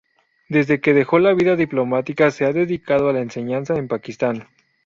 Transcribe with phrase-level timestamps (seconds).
[0.49, 4.47] Desde que dejó la vida diplomática se ha dedicado a la enseñanza en Pakistán.